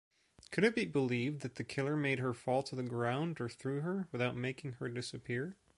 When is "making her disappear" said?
4.35-5.57